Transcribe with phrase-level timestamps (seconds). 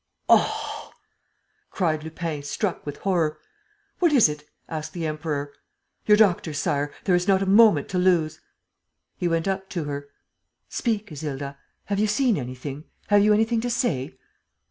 [0.27, 0.93] "Oh!"
[1.69, 3.37] cried Lupin, struck with horror.
[3.99, 5.53] "What is it?" asked the Emperor.
[6.07, 6.91] "Your doctor, Sire.
[7.03, 8.39] There is not a moment to lose."
[9.15, 10.07] He went up to her:
[10.67, 11.55] "Speak, Isilda....
[11.85, 12.85] Have you seen anything?
[13.09, 14.17] Have you anything to say?"